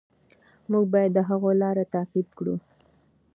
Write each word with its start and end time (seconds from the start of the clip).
موږ 0.71 0.85
باید 0.93 1.11
د 1.13 1.19
هغوی 1.29 1.53
لاره 1.63 1.83
تعقیب 1.93 2.27
کړو. 2.37 2.55